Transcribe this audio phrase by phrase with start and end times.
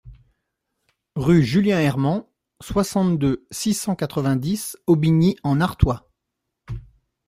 [1.15, 2.27] Rue Julien Hermant,
[2.59, 6.09] soixante-deux, six cent quatre-vingt-dix Aubigny-en-Artois